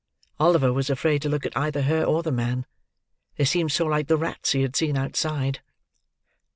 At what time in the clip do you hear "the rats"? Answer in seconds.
4.07-4.53